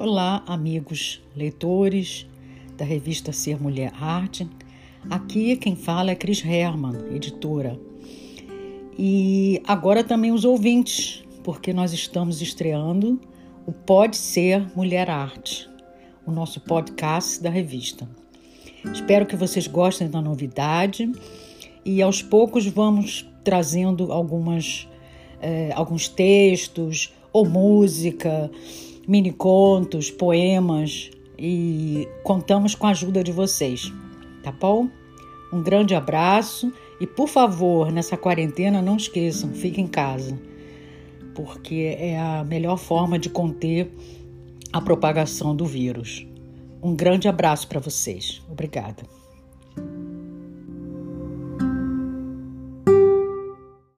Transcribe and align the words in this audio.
Olá, 0.00 0.42
amigos 0.46 1.20
leitores 1.36 2.26
da 2.74 2.86
revista 2.86 3.32
Ser 3.32 3.60
Mulher 3.60 3.92
Arte. 4.00 4.48
Aqui 5.10 5.58
quem 5.58 5.76
fala 5.76 6.10
é 6.10 6.14
Cris 6.14 6.42
Herman, 6.42 7.14
editora. 7.14 7.78
E 8.98 9.60
agora 9.66 10.02
também 10.02 10.32
os 10.32 10.42
ouvintes, 10.42 11.22
porque 11.44 11.74
nós 11.74 11.92
estamos 11.92 12.40
estreando 12.40 13.20
o 13.66 13.72
Pode 13.72 14.16
Ser 14.16 14.74
Mulher 14.74 15.10
Arte, 15.10 15.68
o 16.24 16.32
nosso 16.32 16.60
podcast 16.62 17.42
da 17.42 17.50
revista. 17.50 18.08
Espero 18.94 19.26
que 19.26 19.36
vocês 19.36 19.66
gostem 19.66 20.08
da 20.08 20.22
novidade 20.22 21.12
e 21.84 22.00
aos 22.00 22.22
poucos 22.22 22.66
vamos 22.66 23.28
trazendo 23.44 24.10
algumas, 24.10 24.88
eh, 25.42 25.72
alguns 25.74 26.08
textos 26.08 27.12
ou 27.34 27.46
música 27.46 28.50
mini 29.06 29.32
contos, 29.32 30.10
poemas 30.10 31.10
e 31.38 32.08
contamos 32.22 32.74
com 32.74 32.86
a 32.86 32.90
ajuda 32.90 33.24
de 33.24 33.32
vocês, 33.32 33.92
tá 34.42 34.52
bom? 34.52 34.88
Um 35.52 35.62
grande 35.62 35.94
abraço 35.94 36.72
e 37.00 37.06
por 37.06 37.28
favor, 37.28 37.90
nessa 37.90 38.16
quarentena 38.16 38.82
não 38.82 38.96
esqueçam, 38.96 39.52
fiquem 39.52 39.84
em 39.84 39.88
casa, 39.88 40.38
porque 41.34 41.96
é 41.98 42.18
a 42.18 42.44
melhor 42.44 42.76
forma 42.76 43.18
de 43.18 43.30
conter 43.30 43.90
a 44.72 44.80
propagação 44.80 45.56
do 45.56 45.64
vírus. 45.64 46.26
Um 46.82 46.94
grande 46.94 47.28
abraço 47.28 47.68
para 47.68 47.80
vocês. 47.80 48.42
Obrigada. 48.50 49.02